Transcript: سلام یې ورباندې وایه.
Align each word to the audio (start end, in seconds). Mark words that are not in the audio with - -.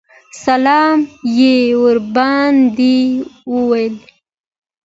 سلام 0.43 0.97
یې 1.37 1.55
ورباندې 1.83 2.97
وایه. 3.53 3.89